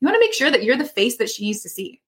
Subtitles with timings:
[0.00, 2.00] you want to make sure that you're the face that she needs to see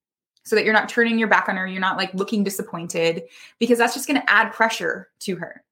[0.45, 1.67] so that you're not turning your back on her.
[1.67, 3.25] You're not like looking disappointed
[3.59, 5.63] because that's just going to add pressure to her.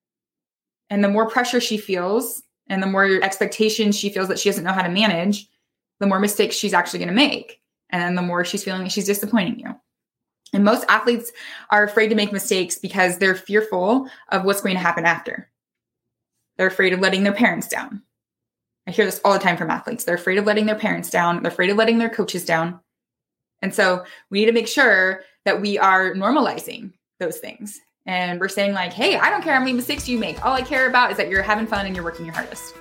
[0.90, 4.64] And the more pressure she feels and the more expectations she feels that she doesn't
[4.64, 5.48] know how to manage,
[6.00, 7.60] the more mistakes she's actually going to make.
[7.90, 9.74] And then the more she's feeling like she's disappointing you.
[10.52, 11.32] And most athletes
[11.70, 15.50] are afraid to make mistakes because they're fearful of what's going to happen after.
[16.56, 18.02] They're afraid of letting their parents down.
[18.88, 20.04] I hear this all the time from athletes.
[20.04, 22.80] They're afraid of letting their parents down, they're afraid of letting their coaches down.
[23.60, 27.78] And so we need to make sure that we are normalizing those things.
[28.06, 30.42] And we're saying, like, hey, I don't care how many mistakes you make.
[30.42, 32.74] All I care about is that you're having fun and you're working your hardest.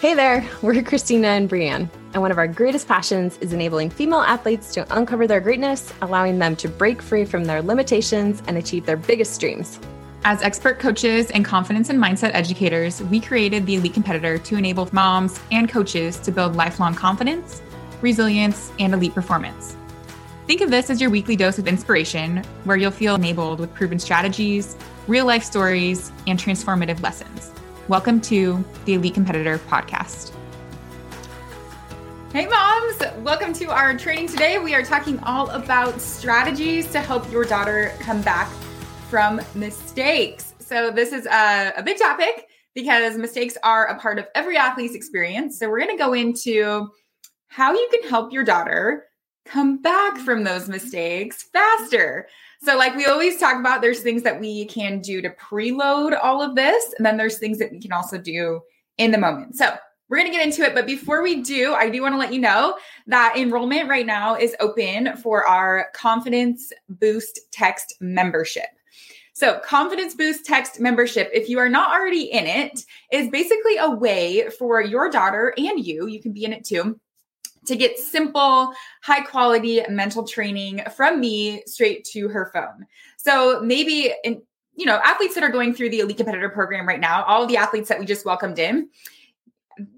[0.00, 4.20] Hey there, we're Christina and Brianne, and one of our greatest passions is enabling female
[4.20, 8.86] athletes to uncover their greatness, allowing them to break free from their limitations and achieve
[8.86, 9.80] their biggest dreams.
[10.26, 14.88] As expert coaches and confidence and mindset educators, we created the Elite Competitor to enable
[14.90, 17.60] moms and coaches to build lifelong confidence,
[18.00, 19.76] resilience, and elite performance.
[20.46, 23.98] Think of this as your weekly dose of inspiration, where you'll feel enabled with proven
[23.98, 24.76] strategies,
[25.08, 27.52] real life stories, and transformative lessons.
[27.88, 30.32] Welcome to the Elite Competitor podcast.
[32.32, 33.02] Hey, moms!
[33.18, 34.56] Welcome to our training today.
[34.56, 38.48] We are talking all about strategies to help your daughter come back
[39.08, 40.54] from mistakes.
[40.58, 44.94] So, this is a, a big topic because mistakes are a part of every athlete's
[44.94, 45.58] experience.
[45.58, 46.88] So, we're going to go into
[47.48, 49.06] how you can help your daughter
[49.44, 52.26] come back from those mistakes faster.
[52.62, 56.42] So, like we always talk about, there's things that we can do to preload all
[56.42, 58.60] of this, and then there's things that we can also do
[58.98, 59.56] in the moment.
[59.56, 59.74] So,
[60.08, 60.74] we're going to get into it.
[60.74, 62.76] But before we do, I do want to let you know
[63.06, 68.68] that enrollment right now is open for our Confidence Boost Text membership.
[69.34, 73.90] So, Confidence Boost Text membership, if you are not already in it, is basically a
[73.90, 76.98] way for your daughter and you, you can be in it too,
[77.66, 78.72] to get simple,
[79.02, 82.86] high quality mental training from me straight to her phone.
[83.16, 84.40] So, maybe in
[84.76, 87.56] you know, athletes that are going through the elite competitor program right now, all the
[87.56, 88.88] athletes that we just welcomed in,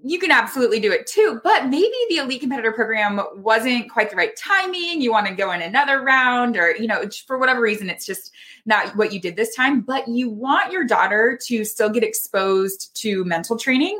[0.03, 1.39] you can absolutely do it too.
[1.43, 5.01] But maybe the elite competitor program wasn't quite the right timing.
[5.01, 8.31] You want to go in another round, or, you know, for whatever reason, it's just
[8.67, 9.81] not what you did this time.
[9.81, 13.99] But you want your daughter to still get exposed to mental training.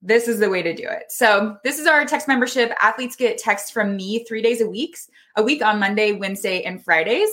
[0.00, 1.10] This is the way to do it.
[1.10, 2.72] So, this is our text membership.
[2.80, 4.96] Athletes get text from me three days a week,
[5.36, 7.30] a week on Monday, Wednesday, and Fridays.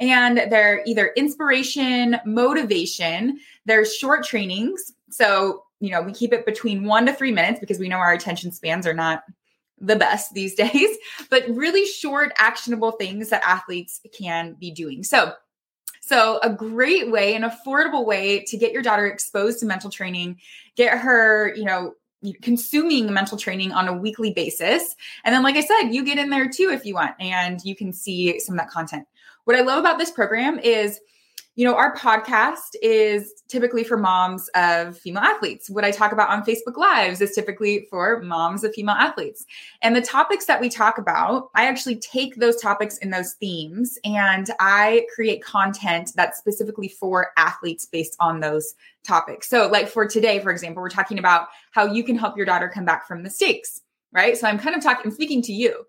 [0.00, 4.92] And they're either inspiration, motivation, there's short trainings.
[5.10, 8.12] So, you know, we keep it between one to three minutes because we know our
[8.12, 9.24] attention spans are not
[9.80, 10.96] the best these days,
[11.30, 15.02] but really short, actionable things that athletes can be doing.
[15.02, 15.32] So,
[16.06, 20.38] so a great way, an affordable way to get your daughter exposed to mental training,
[20.76, 21.94] get her, you know,
[22.42, 24.96] consuming mental training on a weekly basis.
[25.24, 27.74] And then, like I said, you get in there too if you want, and you
[27.74, 29.06] can see some of that content.
[29.44, 31.00] What I love about this program is
[31.56, 35.70] you know, our podcast is typically for moms of female athletes.
[35.70, 39.46] What I talk about on Facebook Lives is typically for moms of female athletes.
[39.80, 43.96] And the topics that we talk about, I actually take those topics and those themes
[44.04, 48.74] and I create content that's specifically for athletes based on those
[49.04, 49.48] topics.
[49.48, 52.68] So, like for today, for example, we're talking about how you can help your daughter
[52.68, 53.80] come back from mistakes
[54.14, 54.38] right?
[54.38, 55.84] So I'm kind of talking, I'm speaking to you.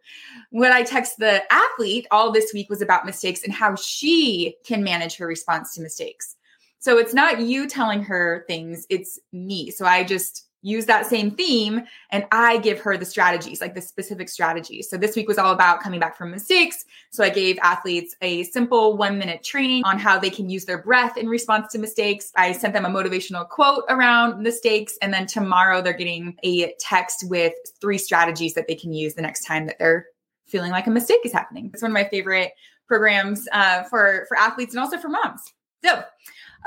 [0.50, 4.84] What I text the athlete all this week was about mistakes and how she can
[4.84, 6.36] manage her response to mistakes.
[6.80, 9.72] So it's not you telling her things, it's me.
[9.72, 13.82] So I just use that same theme and I give her the strategies, like the
[13.82, 14.90] specific strategies.
[14.90, 16.86] So this week was all about coming back from mistakes.
[17.12, 20.82] So I gave athletes a simple one minute training on how they can use their
[20.82, 22.32] breath in response to mistakes.
[22.36, 24.98] I sent them a motivational quote around mistakes.
[25.04, 29.22] And then tomorrow they're getting a text with three strategies that they can use the
[29.22, 30.08] next time that they're
[30.48, 31.70] feeling like a mistake is happening.
[31.74, 32.54] It's one of my favorite
[32.88, 35.42] programs uh, for, for athletes and also for moms.
[35.84, 36.04] So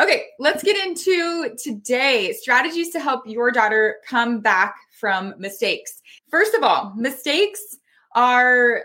[0.00, 6.00] Okay, let's get into today strategies to help your daughter come back from mistakes.
[6.30, 7.76] First of all, mistakes
[8.14, 8.84] are,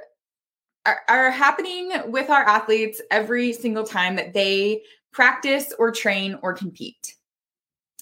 [0.85, 4.81] are happening with our athletes every single time that they
[5.11, 7.15] practice or train or compete.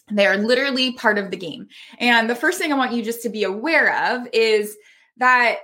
[0.09, 1.67] They are literally part of the game.
[1.99, 4.77] And the first thing I want you just to be aware of is
[5.17, 5.57] that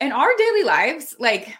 [0.00, 1.54] in our daily lives, like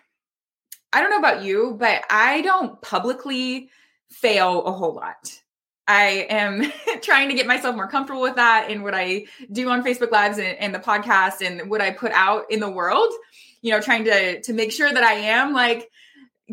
[0.92, 3.70] I don't know about you, but I don't publicly
[4.14, 5.40] fail a whole lot.
[5.86, 6.72] I am
[7.02, 10.38] trying to get myself more comfortable with that in what I do on Facebook Lives
[10.38, 13.12] and, and, the podcast and what I put out in the world.
[13.60, 15.90] You know, trying to to make sure that I am like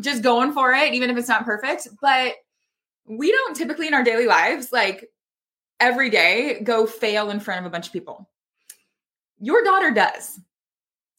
[0.00, 1.88] just going for it, even if it's not perfect.
[2.00, 2.34] But
[3.06, 5.10] we don't typically in our daily lives like
[5.78, 8.28] every day go fail in front of a bunch of people.
[9.40, 10.38] Your daughter does.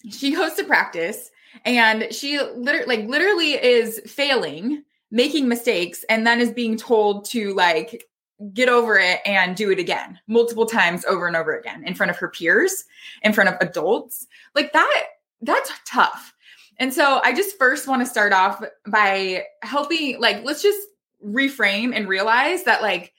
[0.10, 1.30] She goes to practice
[1.66, 7.54] and she literally like literally is failing making mistakes and then is being told to
[7.54, 8.04] like
[8.51, 12.10] get over it and do it again multiple times over and over again in front
[12.10, 12.86] of her peers
[13.21, 14.25] in front of adults.
[14.56, 15.04] Like that
[15.42, 16.33] that's tough.
[16.80, 20.81] And so i just first want to start off by helping like let's just
[21.24, 23.13] reframe and realize that like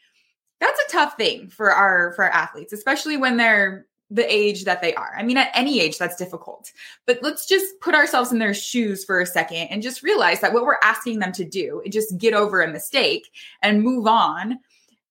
[0.61, 4.83] that's a tough thing for our for our athletes especially when they're the age that
[4.83, 5.13] they are.
[5.17, 6.71] I mean, at any age, that's difficult.
[7.07, 10.53] But let's just put ourselves in their shoes for a second and just realize that
[10.53, 13.29] what we're asking them to do, and just get over a mistake
[13.63, 14.59] and move on,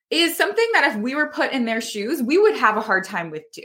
[0.10, 3.04] is something that if we were put in their shoes, we would have a hard
[3.04, 3.64] time with too.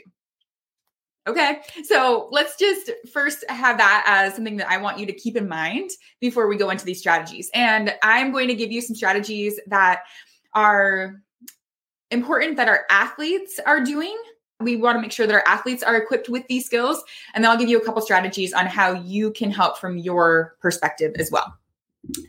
[1.26, 5.36] Okay, so let's just first have that as something that I want you to keep
[5.36, 5.90] in mind
[6.22, 7.50] before we go into these strategies.
[7.52, 10.04] And I'm going to give you some strategies that
[10.54, 11.20] are
[12.10, 14.16] important that our athletes are doing
[14.60, 17.02] we want to make sure that our athletes are equipped with these skills.
[17.34, 20.56] And then I'll give you a couple strategies on how you can help from your
[20.60, 21.56] perspective as well.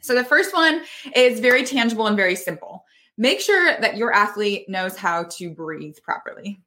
[0.01, 0.83] So the first one
[1.15, 2.85] is very tangible and very simple.
[3.17, 6.61] Make sure that your athlete knows how to breathe properly.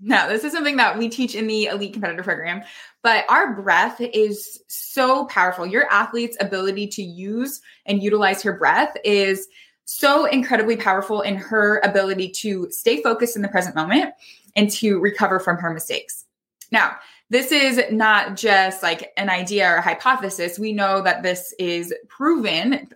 [0.00, 2.62] Now, this is something that we teach in the elite competitor program,
[3.02, 5.64] but our breath is so powerful.
[5.64, 9.46] Your athlete's ability to use and utilize her breath is
[9.84, 14.12] so incredibly powerful in her ability to stay focused in the present moment
[14.56, 16.24] and to recover from her mistakes.
[16.70, 16.96] Now,
[17.30, 20.58] this is not just like an idea or a hypothesis.
[20.58, 22.88] We know that this is proven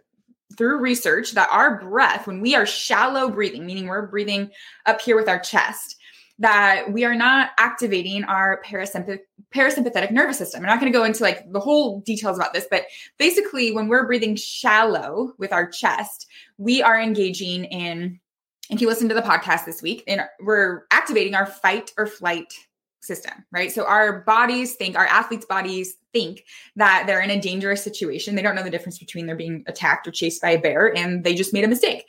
[0.57, 4.51] through research that our breath, when we are shallow breathing, meaning we're breathing
[4.87, 5.97] up here with our chest,
[6.41, 9.21] that we are not activating our parasympath-
[9.55, 10.61] parasympathetic nervous system.
[10.61, 12.85] I'm not going to go into like the whole details about this, but
[13.19, 16.27] basically, when we're breathing shallow with our chest,
[16.59, 18.21] we are engaging in
[18.71, 22.53] if you listen to the podcast this week, and we're activating our fight or flight
[23.01, 23.73] system, right?
[23.73, 26.45] So our bodies think, our athletes' bodies think
[26.77, 28.35] that they're in a dangerous situation.
[28.35, 31.25] They don't know the difference between they're being attacked or chased by a bear and
[31.25, 32.07] they just made a mistake.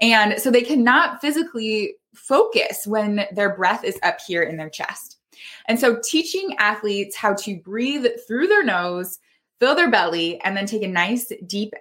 [0.00, 5.18] And so they cannot physically focus when their breath is up here in their chest.
[5.66, 9.18] And so teaching athletes how to breathe through their nose,
[9.58, 11.72] fill their belly, and then take a nice deep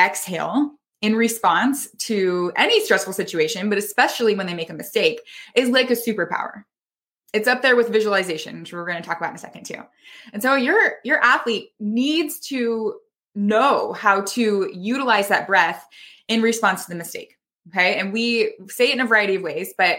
[0.00, 5.20] exhale in response to any stressful situation, but especially when they make a mistake,
[5.54, 6.64] is like a superpower.
[7.32, 9.82] It's up there with visualization, which we're going to talk about in a second too.
[10.32, 12.96] And so your your athlete needs to
[13.34, 15.86] know how to utilize that breath
[16.26, 17.36] in response to the mistake.
[17.68, 17.98] Okay?
[17.98, 19.98] And we say it in a variety of ways, but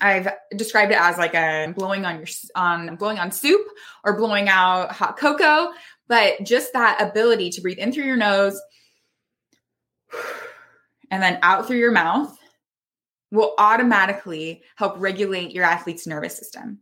[0.00, 3.66] I've described it as like a blowing on your on blowing on soup
[4.04, 5.72] or blowing out hot cocoa,
[6.08, 8.60] but just that ability to breathe in through your nose
[11.10, 12.36] and then out through your mouth
[13.30, 16.80] will automatically help regulate your athlete's nervous system.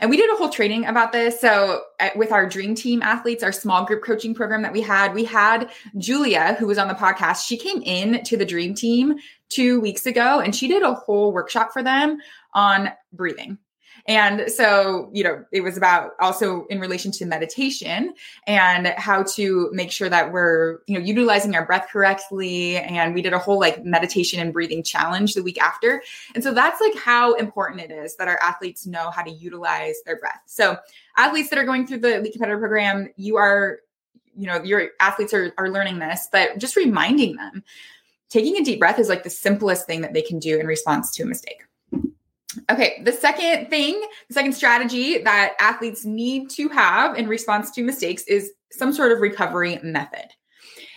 [0.00, 1.40] And we did a whole training about this.
[1.40, 5.14] So, uh, with our dream team athletes, our small group coaching program that we had,
[5.14, 7.46] we had Julia, who was on the podcast.
[7.46, 9.16] She came in to the dream team
[9.48, 12.18] two weeks ago and she did a whole workshop for them
[12.54, 13.58] on breathing.
[14.06, 18.14] And so, you know, it was about also in relation to meditation
[18.46, 22.76] and how to make sure that we're, you know, utilizing our breath correctly.
[22.78, 26.02] And we did a whole like meditation and breathing challenge the week after.
[26.34, 29.96] And so that's like how important it is that our athletes know how to utilize
[30.06, 30.40] their breath.
[30.46, 30.76] So,
[31.16, 33.80] athletes that are going through the elite competitor program, you are,
[34.36, 37.64] you know, your athletes are, are learning this, but just reminding them
[38.28, 41.12] taking a deep breath is like the simplest thing that they can do in response
[41.12, 41.62] to a mistake.
[42.70, 47.82] Okay, the second thing, the second strategy that athletes need to have in response to
[47.82, 50.26] mistakes is some sort of recovery method.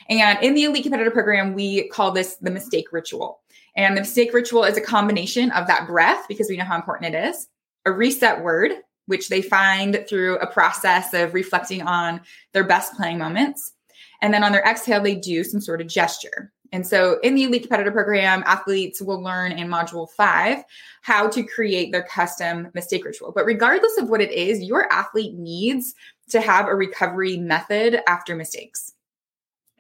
[0.09, 3.41] And in the elite competitor program, we call this the mistake ritual.
[3.75, 7.15] And the mistake ritual is a combination of that breath, because we know how important
[7.15, 7.47] it is,
[7.85, 8.71] a reset word,
[9.07, 12.21] which they find through a process of reflecting on
[12.53, 13.73] their best playing moments.
[14.21, 16.51] And then on their exhale, they do some sort of gesture.
[16.71, 20.63] And so in the elite competitor program, athletes will learn in module five
[21.01, 23.33] how to create their custom mistake ritual.
[23.33, 25.93] But regardless of what it is, your athlete needs
[26.29, 28.93] to have a recovery method after mistakes.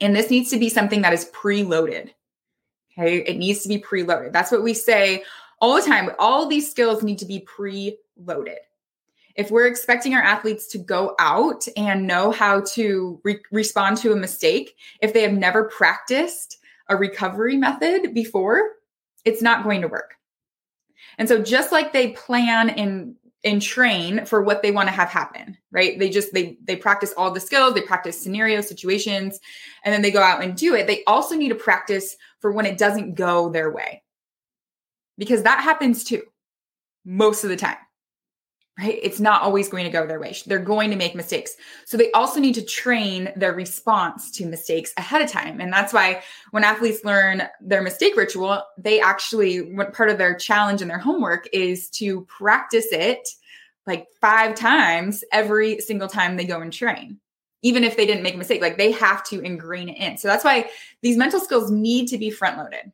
[0.01, 2.09] And this needs to be something that is preloaded.
[2.97, 3.19] Okay.
[3.19, 4.33] It needs to be preloaded.
[4.33, 5.23] That's what we say
[5.61, 6.09] all the time.
[6.19, 8.57] All these skills need to be preloaded.
[9.35, 14.11] If we're expecting our athletes to go out and know how to re- respond to
[14.11, 16.57] a mistake, if they have never practiced
[16.91, 18.61] a recovery method before,
[19.25, 20.15] it's not going to work.
[21.17, 25.09] And so just like they plan and and train for what they want to have
[25.09, 25.97] happen, right?
[25.97, 29.39] They just they they practice all the skills, they practice scenario situations,
[29.83, 30.85] and then they go out and do it.
[30.85, 34.03] They also need to practice for when it doesn't go their way.
[35.17, 36.23] Because that happens too
[37.03, 37.77] most of the time
[38.79, 38.99] right?
[39.01, 40.35] It's not always going to go their way.
[40.45, 41.55] They're going to make mistakes.
[41.85, 45.59] So they also need to train their response to mistakes ahead of time.
[45.59, 50.81] And that's why when athletes learn their mistake ritual, they actually, part of their challenge
[50.81, 53.27] and their homework is to practice it
[53.85, 57.19] like five times every single time they go and train.
[57.63, 60.17] Even if they didn't make a mistake, like they have to ingrain it in.
[60.17, 60.69] So that's why
[61.01, 62.91] these mental skills need to be front loaded.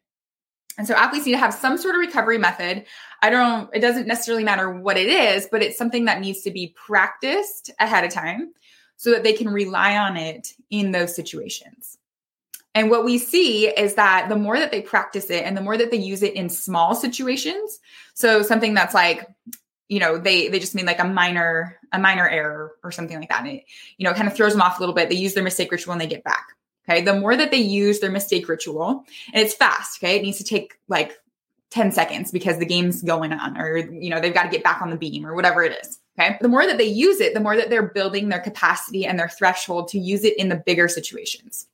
[0.77, 2.85] And so athletes need to have some sort of recovery method.
[3.21, 6.51] I don't, it doesn't necessarily matter what it is, but it's something that needs to
[6.51, 8.53] be practiced ahead of time
[8.95, 11.97] so that they can rely on it in those situations.
[12.75, 15.77] And what we see is that the more that they practice it and the more
[15.77, 17.79] that they use it in small situations,
[18.13, 19.27] so something that's like,
[19.87, 23.29] you know, they they just mean like a minor a minor error or something like
[23.29, 23.39] that.
[23.39, 23.63] And it,
[23.97, 25.09] you know, kind of throws them off a little bit.
[25.09, 26.56] They use their mistake ritual and they get back.
[26.89, 27.01] Okay.
[27.01, 30.01] The more that they use their mistake ritual, and it's fast.
[30.01, 30.15] Okay.
[30.15, 31.17] It needs to take like
[31.71, 34.81] 10 seconds because the game's going on, or, you know, they've got to get back
[34.81, 35.99] on the beam or whatever it is.
[36.19, 36.37] Okay.
[36.41, 39.29] The more that they use it, the more that they're building their capacity and their
[39.29, 41.67] threshold to use it in the bigger situations.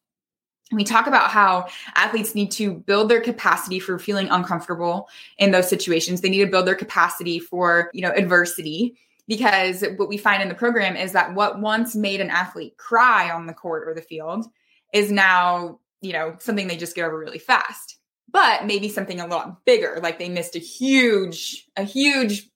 [0.72, 5.70] we talk about how athletes need to build their capacity for feeling uncomfortable in those
[5.70, 6.22] situations.
[6.22, 10.50] They need to build their capacity for, you know, adversity because what we find in
[10.50, 14.02] the program is that what once made an athlete cry on the court or the
[14.02, 14.48] field
[14.94, 17.98] is now, you know, something they just get over really fast.
[18.32, 22.50] But maybe something a lot bigger, like they missed a huge, a huge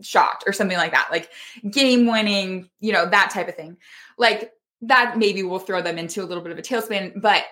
[0.00, 1.30] shot or something like that, like
[1.68, 3.76] game winning, you know, that type of thing.
[4.18, 7.44] Like that maybe will throw them into a little bit of a tailspin, but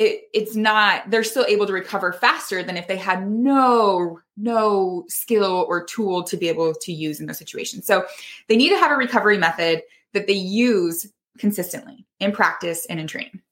[0.00, 5.04] it, it's not they're still able to recover faster than if they had no no
[5.08, 8.06] skill or tool to be able to use in those situations so
[8.48, 9.82] they need to have a recovery method
[10.14, 13.42] that they use consistently in practice and in training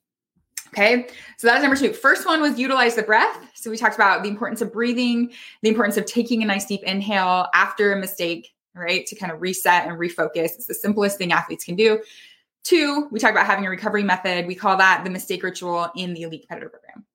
[0.69, 1.07] Okay,
[1.37, 1.93] so that is number two.
[1.93, 3.39] First one was utilize the breath.
[3.55, 6.83] So we talked about the importance of breathing, the importance of taking a nice deep
[6.83, 9.05] inhale after a mistake, right?
[9.07, 10.55] To kind of reset and refocus.
[10.55, 12.01] It's the simplest thing athletes can do.
[12.63, 14.45] Two, we talked about having a recovery method.
[14.45, 17.05] We call that the mistake ritual in the elite competitor program.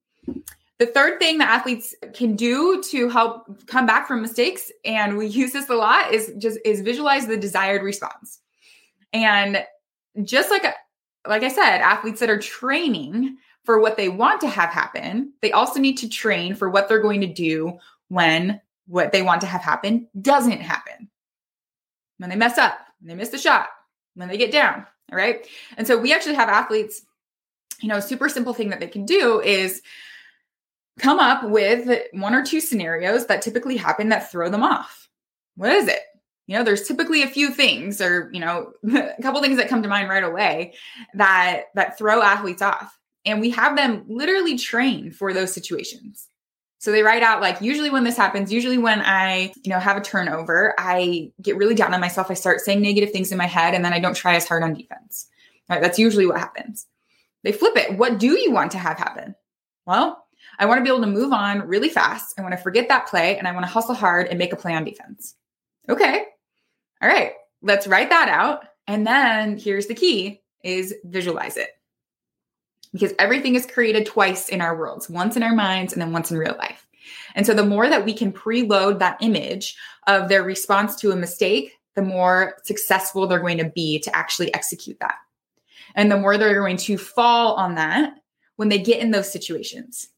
[0.79, 5.27] The third thing that athletes can do to help come back from mistakes, and we
[5.43, 8.41] use this a lot, is just is visualize the desired response.
[9.13, 9.65] And
[10.25, 10.65] just like
[11.27, 15.53] like I said, athletes that are training for what they want to have happen, they
[15.53, 17.79] also need to train for what they're going to do
[18.09, 21.09] when what they want to have happen doesn't happen.
[22.19, 23.69] When they mess up, when they miss the shot,
[24.15, 24.87] when they get down.
[25.11, 25.47] All right.
[25.77, 27.03] And so we actually have athletes,
[27.81, 29.83] you know, a super simple thing that they can do is
[30.99, 35.09] come up with one or two scenarios that typically happen that throw them off.
[35.57, 36.01] What is it?
[36.47, 39.83] You know there's typically a few things or you know a couple things that come
[39.83, 40.75] to mind right away
[41.15, 42.99] that that throw athletes off.
[43.27, 46.29] And we have them literally train for those situations.
[46.77, 49.97] So they write out like usually when this happens usually when i you know have
[49.97, 52.31] a turnover i get really down on myself.
[52.31, 54.63] I start saying negative things in my head and then i don't try as hard
[54.63, 55.29] on defense.
[55.69, 55.81] Right?
[55.81, 56.87] That's usually what happens.
[57.43, 57.97] They flip it.
[57.97, 59.35] What do you want to have happen?
[59.87, 60.21] Well
[60.59, 62.39] i want to be able to move on really fast.
[62.39, 64.57] I want to forget that play and i want to hustle hard and make a
[64.57, 65.35] play on defense.
[65.89, 66.27] Okay
[67.03, 67.33] all right,
[67.63, 68.65] let's write that out.
[68.87, 71.71] And then here's the key is visualize it.
[72.93, 76.31] Because everything is created twice in our worlds, once in our minds and then once
[76.31, 76.87] in real life.
[77.35, 81.17] And so the more that we can preload that image of their response to a
[81.17, 85.17] mistake, the more successful they're going to be to actually execute that.
[85.95, 88.15] And the more they're going to fall on that
[88.57, 90.09] when they get in those situations.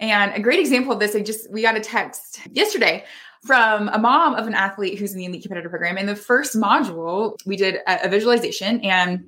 [0.00, 3.04] And a great example of this, I just we got a text yesterday
[3.44, 5.98] from a mom of an athlete who's in the elite competitor program.
[5.98, 9.24] In the first module, we did a, a visualization and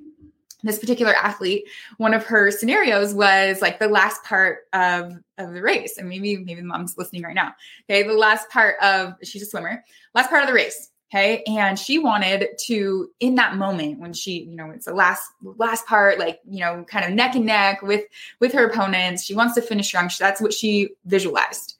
[0.63, 1.65] this particular athlete,
[1.97, 5.97] one of her scenarios was like the last part of, of the race.
[5.97, 7.53] And maybe, maybe the mom's listening right now.
[7.89, 8.03] Okay.
[8.03, 9.83] The last part of, she's a swimmer,
[10.15, 10.89] last part of the race.
[11.13, 11.43] Okay.
[11.47, 15.85] And she wanted to, in that moment when she, you know, it's the last, last
[15.85, 18.03] part, like, you know, kind of neck and neck with,
[18.41, 19.23] with her opponents.
[19.23, 20.09] She wants to finish strong.
[20.19, 21.75] That's what she visualized.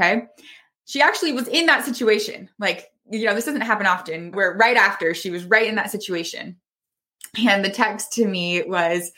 [0.00, 0.26] Okay.
[0.88, 2.48] She actually was in that situation.
[2.58, 5.90] Like, you know, this doesn't happen often where right after she was right in that
[5.90, 6.56] situation
[7.36, 9.12] and the text to me was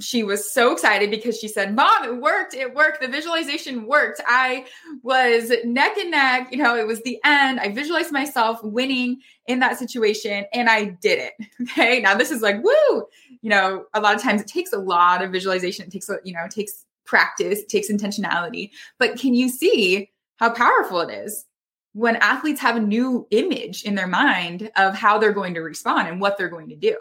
[0.00, 2.54] she was so excited because she said, Mom, it worked.
[2.54, 3.00] It worked.
[3.00, 4.20] The visualization worked.
[4.26, 4.66] I
[5.02, 6.48] was neck and neck.
[6.50, 7.60] You know, it was the end.
[7.60, 11.32] I visualized myself winning in that situation and I did it.
[11.74, 12.00] Okay.
[12.00, 13.06] Now, this is like, woo.
[13.40, 15.86] You know, a lot of times it takes a lot of visualization.
[15.86, 18.70] It takes, you know, it takes practice, it takes intentionality.
[18.98, 21.44] But can you see how powerful it is
[21.92, 26.08] when athletes have a new image in their mind of how they're going to respond
[26.08, 26.96] and what they're going to do?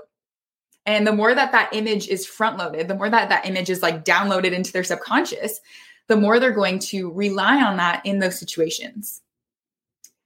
[0.85, 3.81] And the more that that image is front loaded, the more that that image is
[3.81, 5.61] like downloaded into their subconscious,
[6.07, 9.21] the more they're going to rely on that in those situations.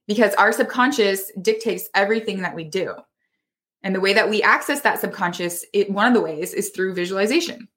[0.08, 2.94] Because our subconscious dictates everything that we do.
[3.84, 6.96] And the way that we access that subconscious, it, one of the ways is through
[6.96, 7.68] visualization.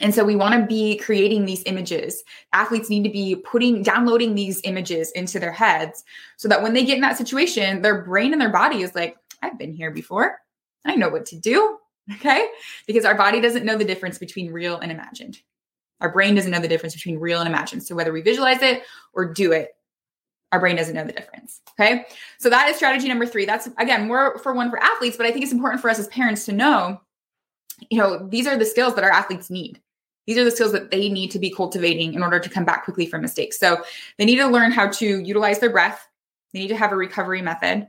[0.00, 2.22] And so we want to be creating these images.
[2.52, 6.04] Athletes need to be putting, downloading these images into their heads
[6.36, 9.16] so that when they get in that situation, their brain and their body is like,
[9.42, 10.38] I've been here before.
[10.84, 11.78] I know what to do.
[12.20, 12.46] Okay.
[12.86, 15.40] Because our body doesn't know the difference between real and imagined.
[16.00, 17.82] Our brain doesn't know the difference between real and imagined.
[17.82, 19.70] So whether we visualize it or do it,
[20.52, 21.60] our brain doesn't know the difference.
[21.72, 22.06] Okay.
[22.38, 23.44] So that is strategy number three.
[23.44, 26.06] That's again more for one for athletes, but I think it's important for us as
[26.06, 27.00] parents to know,
[27.90, 29.80] you know, these are the skills that our athletes need.
[30.26, 32.84] These are the skills that they need to be cultivating in order to come back
[32.84, 33.58] quickly from mistakes.
[33.58, 33.82] So
[34.18, 36.06] they need to learn how to utilize their breath.
[36.52, 37.88] They need to have a recovery method.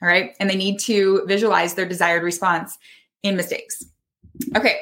[0.00, 0.34] All right.
[0.40, 2.78] And they need to visualize their desired response
[3.22, 3.84] in mistakes.
[4.56, 4.80] Okay,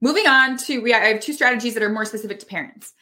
[0.00, 2.94] moving on to we I have two strategies that are more specific to parents.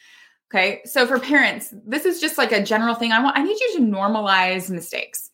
[0.51, 3.11] Okay, so for parents, this is just like a general thing.
[3.11, 5.31] I want I need you to normalize mistakes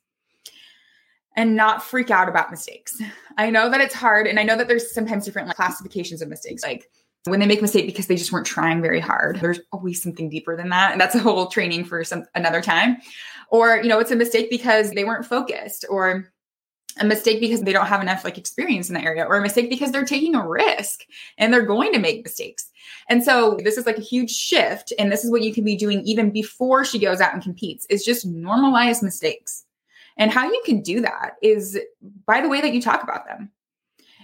[1.35, 3.01] and not freak out about mistakes.
[3.37, 6.29] I know that it's hard, and I know that there's sometimes different like, classifications of
[6.29, 6.63] mistakes.
[6.63, 6.89] Like
[7.25, 9.39] when they make a mistake because they just weren't trying very hard.
[9.39, 12.97] There's always something deeper than that, and that's a whole training for some another time.
[13.49, 16.31] Or you know, it's a mistake because they weren't focused, or
[16.99, 19.69] a mistake because they don't have enough like experience in the area or a mistake
[19.69, 21.01] because they're taking a risk
[21.38, 22.69] and they're going to make mistakes.
[23.07, 25.75] And so this is like a huge shift and this is what you can be
[25.75, 29.65] doing even before she goes out and competes is just normalize mistakes.
[30.17, 31.79] And how you can do that is
[32.25, 33.51] by the way that you talk about them.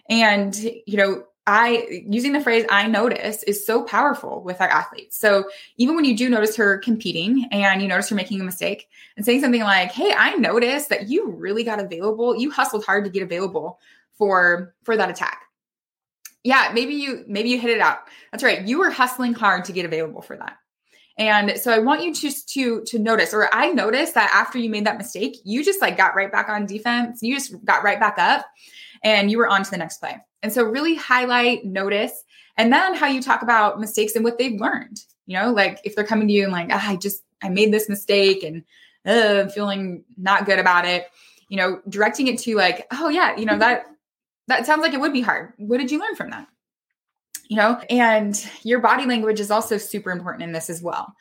[0.09, 0.55] And
[0.85, 5.17] you know, I using the phrase I notice is so powerful with our athletes.
[5.17, 5.45] So
[5.77, 9.25] even when you do notice her competing and you notice her making a mistake and
[9.25, 12.35] saying something like, "Hey, I noticed that you really got available.
[12.35, 13.79] You hustled hard to get available
[14.17, 15.43] for for that attack."
[16.43, 17.99] Yeah, maybe you maybe you hit it out.
[18.31, 18.67] That's right.
[18.67, 20.57] You were hustling hard to get available for that.
[21.17, 24.69] And so I want you just to to notice or I noticed that after you
[24.69, 27.23] made that mistake, you just like got right back on defense.
[27.23, 28.45] You just got right back up
[29.03, 30.17] and you were on to the next play.
[30.43, 32.23] And so really highlight, notice,
[32.57, 34.99] and then how you talk about mistakes and what they've learned.
[35.25, 37.71] You know, like if they're coming to you and like, ah, I just I made
[37.71, 38.63] this mistake and
[39.05, 41.07] uh, I'm feeling not good about it.
[41.49, 43.85] You know, directing it to like, oh yeah, you know that
[44.47, 45.53] that sounds like it would be hard.
[45.57, 46.47] What did you learn from that?
[47.49, 51.13] You know, and your body language is also super important in this as well.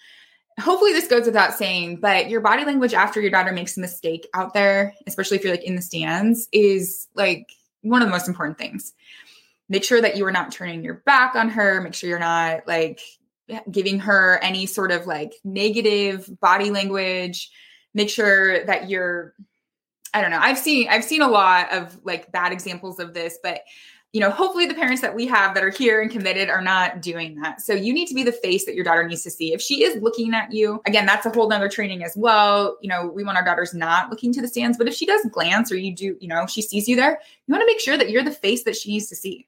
[0.58, 4.26] Hopefully, this goes without saying, but your body language after your daughter makes a mistake
[4.34, 7.46] out there, especially if you're like in the stands, is like
[7.88, 8.92] one of the most important things.
[9.68, 11.80] Make sure that you are not turning your back on her.
[11.80, 13.00] Make sure you're not like
[13.70, 17.50] giving her any sort of like negative body language.
[17.94, 19.34] Make sure that you're
[20.14, 20.38] I don't know.
[20.40, 23.60] I've seen I've seen a lot of like bad examples of this, but
[24.12, 27.02] you know, hopefully the parents that we have that are here and committed are not
[27.02, 27.60] doing that.
[27.60, 29.52] So you need to be the face that your daughter needs to see.
[29.52, 32.78] If she is looking at you, again, that's a whole nother training as well.
[32.80, 35.26] You know, we want our daughters not looking to the stands, but if she does
[35.30, 37.98] glance or you do, you know, she sees you there, you want to make sure
[37.98, 39.46] that you're the face that she needs to see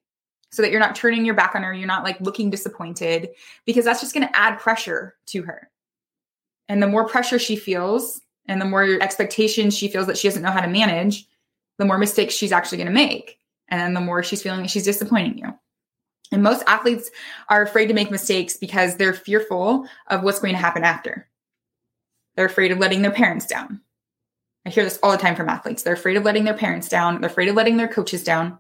[0.50, 1.72] so that you're not turning your back on her.
[1.72, 3.30] You're not like looking disappointed
[3.64, 5.70] because that's just going to add pressure to her.
[6.68, 10.42] And the more pressure she feels and the more expectations she feels that she doesn't
[10.42, 11.26] know how to manage,
[11.78, 13.37] the more mistakes she's actually going to make.
[13.68, 15.54] And then the more she's feeling she's disappointing you.
[16.30, 17.10] And most athletes
[17.48, 21.28] are afraid to make mistakes because they're fearful of what's going to happen after.
[22.36, 23.80] They're afraid of letting their parents down.
[24.66, 25.82] I hear this all the time from athletes.
[25.82, 27.20] They're afraid of letting their parents down.
[27.20, 28.58] They're afraid of letting their coaches down.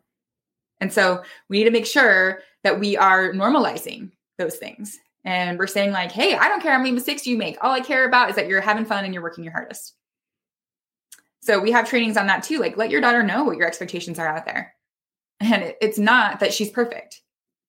[0.80, 4.98] And so we need to make sure that we are normalizing those things.
[5.24, 7.58] And we're saying, like, hey, I don't care how many mistakes you make.
[7.62, 9.94] All I care about is that you're having fun and you're working your hardest.
[11.40, 12.58] So we have trainings on that too.
[12.58, 14.74] Like let your daughter know what your expectations are out there.
[15.40, 17.20] And it's not that she's perfect.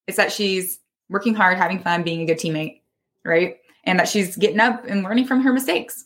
[0.08, 0.79] It's that she's
[1.10, 2.82] working hard, having fun, being a good teammate,
[3.23, 3.58] right?
[3.84, 6.05] And that she's getting up and learning from her mistakes.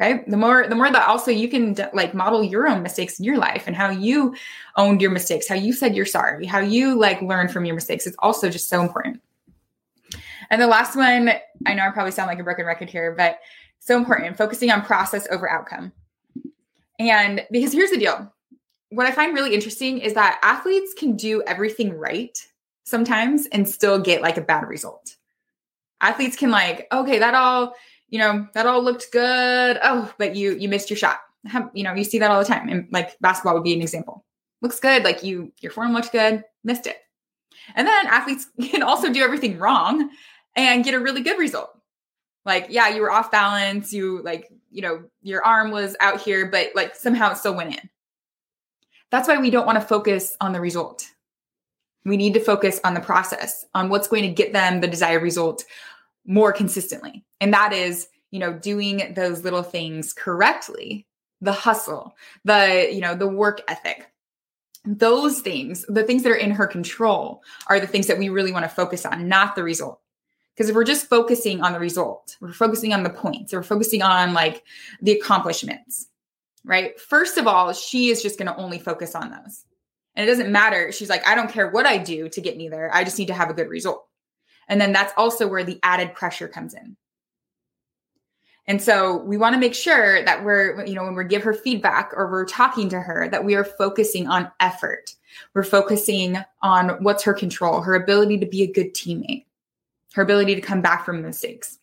[0.00, 0.24] Okay.
[0.26, 3.38] The more, the more that also you can like model your own mistakes in your
[3.38, 4.34] life and how you
[4.76, 8.04] owned your mistakes, how you said you're sorry, how you like learn from your mistakes.
[8.06, 9.22] It's also just so important.
[10.50, 11.30] And the last one,
[11.66, 13.38] I know I probably sound like a broken record here, but
[13.78, 15.92] so important focusing on process over outcome.
[16.98, 18.33] And because here's the deal
[18.94, 22.38] what I find really interesting is that athletes can do everything right
[22.84, 25.16] sometimes and still get like a bad result.
[26.00, 27.74] Athletes can like, okay, that all,
[28.08, 29.78] you know, that all looked good.
[29.82, 31.18] Oh, but you you missed your shot.
[31.74, 32.68] You know, you see that all the time.
[32.68, 34.24] And like basketball would be an example.
[34.62, 36.98] Looks good, like you your form looked good, missed it.
[37.74, 40.10] And then athletes can also do everything wrong
[40.54, 41.70] and get a really good result.
[42.44, 46.46] Like, yeah, you were off balance, you like, you know, your arm was out here,
[46.46, 47.90] but like somehow it still went in.
[49.14, 51.06] That's why we don't want to focus on the result.
[52.04, 55.22] We need to focus on the process, on what's going to get them the desired
[55.22, 55.64] result
[56.26, 57.24] more consistently.
[57.40, 61.06] And that is, you know, doing those little things correctly,
[61.40, 64.10] the hustle, the, you know, the work ethic.
[64.84, 68.50] Those things, the things that are in her control, are the things that we really
[68.50, 70.00] want to focus on, not the result.
[70.56, 74.02] Because if we're just focusing on the result, we're focusing on the points, we're focusing
[74.02, 74.64] on like
[75.02, 76.08] the accomplishments,
[76.64, 76.98] right?
[76.98, 79.64] First of all, she is just going to only focus on those.
[80.16, 80.92] And it doesn't matter.
[80.92, 82.90] She's like, I don't care what I do to get me there.
[82.92, 84.06] I just need to have a good result.
[84.68, 86.96] And then that's also where the added pressure comes in.
[88.66, 91.52] And so we want to make sure that we're, you know, when we give her
[91.52, 95.14] feedback or we're talking to her, that we are focusing on effort.
[95.52, 99.44] We're focusing on what's her control, her ability to be a good teammate,
[100.14, 101.78] her ability to come back from mistakes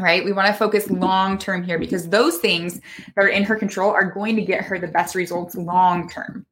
[0.00, 0.24] right?
[0.24, 2.80] We want to focus long term here because those things
[3.14, 6.46] that are in her control are going to get her the best results long term.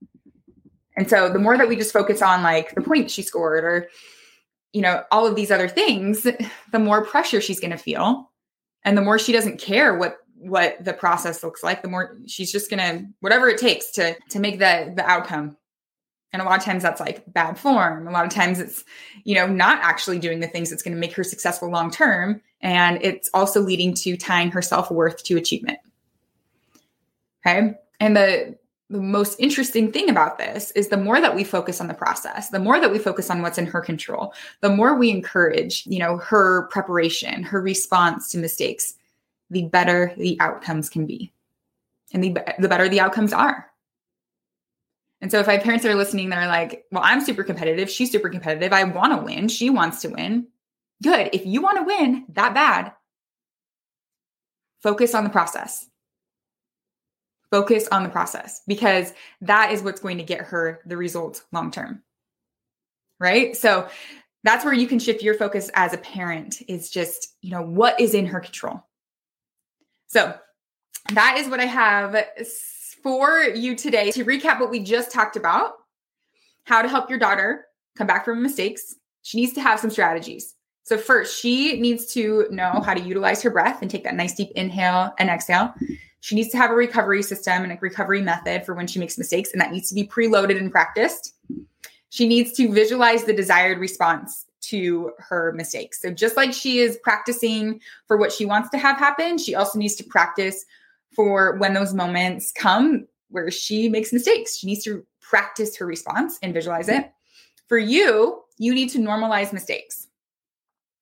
[0.97, 3.89] And so the more that we just focus on like the points she scored or
[4.73, 8.31] you know all of these other things, the more pressure she's going to feel
[8.85, 12.51] and the more she doesn't care what what the process looks like, the more she's
[12.51, 15.57] just going to whatever it takes to to make the the outcome
[16.33, 18.09] and a lot of times that's like bad form.
[18.09, 18.85] A lot of times it's,
[19.25, 22.40] you know, not actually doing the things that's going to make her successful long term.
[22.61, 25.79] And it's also leading to tying her self worth to achievement.
[27.45, 27.75] Okay.
[28.01, 28.57] And the,
[28.88, 32.51] the most interesting thing about this is the more that we focus on the process,
[32.51, 35.99] the more that we focus on what's in her control, the more we encourage, you
[35.99, 38.95] know, her preparation, her response to mistakes,
[39.51, 41.33] the better the outcomes can be.
[42.12, 43.72] And the, the better the outcomes are.
[45.23, 47.89] And so if my parents are listening, they're like, well, I'm super competitive.
[47.89, 48.73] She's super competitive.
[48.73, 49.47] I want to win.
[49.49, 50.49] She wants to win.
[51.01, 51.31] Good.
[51.33, 52.93] If you want to win that bad,
[54.83, 55.89] focus on the process.
[57.53, 61.71] Focus on the process because that is what's going to get her the results long
[61.71, 62.03] term.
[63.21, 63.57] Right.
[63.57, 63.89] So
[64.43, 68.01] that's where you can shift your focus as a parent is just, you know, what
[68.01, 68.83] is in her control.
[70.09, 70.35] So
[71.13, 72.17] that is what I have
[73.03, 75.73] for you today to recap what we just talked about
[76.65, 78.95] how to help your daughter come back from mistakes.
[79.23, 80.55] She needs to have some strategies.
[80.85, 84.35] So, first, she needs to know how to utilize her breath and take that nice
[84.35, 85.75] deep inhale and exhale.
[86.21, 89.19] She needs to have a recovery system and a recovery method for when she makes
[89.19, 91.35] mistakes, and that needs to be preloaded and practiced.
[92.11, 96.01] She needs to visualize the desired response to her mistakes.
[96.01, 99.79] So, just like she is practicing for what she wants to have happen, she also
[99.79, 100.65] needs to practice
[101.14, 104.59] for when those moments come where she makes mistakes.
[104.59, 107.11] She needs to practice her response and visualize it.
[107.66, 110.09] For you, you need to normalize mistakes.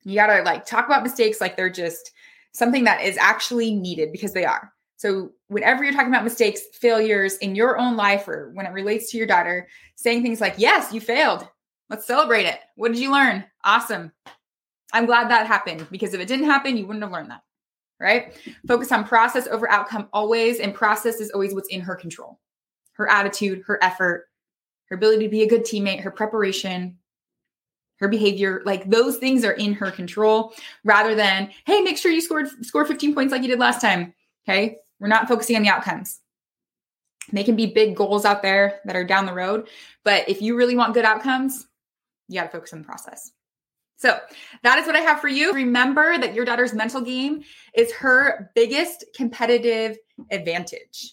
[0.04, 2.12] You got to like talk about mistakes like they're just
[2.52, 4.72] something that is actually needed because they are.
[4.96, 9.10] So, whenever you're talking about mistakes, failures in your own life or when it relates
[9.10, 11.46] to your daughter, saying things like, Yes, you failed.
[11.88, 12.60] Let's celebrate it.
[12.76, 13.44] What did you learn?
[13.64, 14.12] Awesome.
[14.92, 17.42] I'm glad that happened because if it didn't happen, you wouldn't have learned that
[18.00, 18.34] right?
[18.66, 20.58] Focus on process over outcome always.
[20.58, 22.38] And process is always what's in her control
[22.94, 24.26] her attitude, her effort,
[24.90, 26.98] her ability to be a good teammate, her preparation,
[27.98, 28.60] her behavior.
[28.66, 30.52] Like those things are in her control
[30.84, 34.12] rather than, hey, make sure you scored score 15 points like you did last time.
[34.46, 34.76] Okay.
[34.98, 36.20] We're not focusing on the outcomes.
[37.32, 39.68] They can be big goals out there that are down the road.
[40.04, 41.66] But if you really want good outcomes,
[42.28, 43.32] you got to focus on the process.
[44.00, 44.18] So
[44.62, 45.52] that is what I have for you.
[45.52, 47.42] Remember that your daughter's mental game
[47.74, 49.98] is her biggest competitive
[50.30, 51.12] advantage.